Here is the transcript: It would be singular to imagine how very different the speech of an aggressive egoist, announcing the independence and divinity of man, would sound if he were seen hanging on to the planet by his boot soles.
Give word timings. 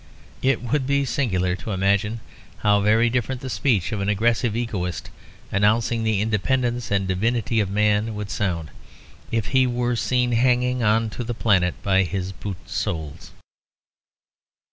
It 0.41 0.63
would 0.63 0.87
be 0.87 1.05
singular 1.05 1.55
to 1.57 1.73
imagine 1.73 2.21
how 2.61 2.81
very 2.81 3.07
different 3.07 3.41
the 3.41 3.51
speech 3.51 3.91
of 3.91 4.01
an 4.01 4.09
aggressive 4.09 4.55
egoist, 4.55 5.11
announcing 5.51 6.03
the 6.03 6.21
independence 6.21 6.89
and 6.89 7.07
divinity 7.07 7.59
of 7.59 7.69
man, 7.69 8.15
would 8.15 8.31
sound 8.31 8.71
if 9.31 9.49
he 9.49 9.67
were 9.67 9.95
seen 9.95 10.31
hanging 10.31 10.81
on 10.81 11.11
to 11.11 11.23
the 11.23 11.35
planet 11.35 11.75
by 11.83 12.01
his 12.01 12.31
boot 12.31 12.57
soles. 12.67 13.29